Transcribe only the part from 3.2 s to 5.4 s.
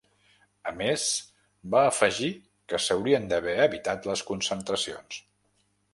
d’haver evitat les concentracions.